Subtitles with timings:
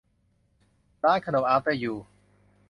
[1.03, 1.93] ร้านขนมอาฟเตอร์ ยู